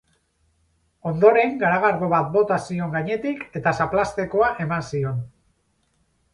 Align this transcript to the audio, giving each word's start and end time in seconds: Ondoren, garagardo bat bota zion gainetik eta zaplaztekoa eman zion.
Ondoren, 1.09 1.53
garagardo 1.65 2.09
bat 2.15 2.33
bota 2.37 2.59
zion 2.69 2.97
gainetik 2.97 3.45
eta 3.61 3.77
zaplaztekoa 3.83 4.51
eman 4.67 4.91
zion. 4.93 5.25